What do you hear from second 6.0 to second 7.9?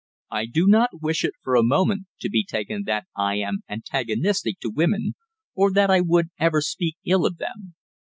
would ever speak ill of them.